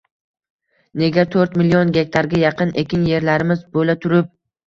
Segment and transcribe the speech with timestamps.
[1.01, 4.35] Nega to'rt million gektarga yaqin ekin yerlarimiz bo‘la turib